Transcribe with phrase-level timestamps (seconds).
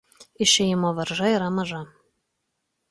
[0.45, 1.85] Išėjimo varža yra maža.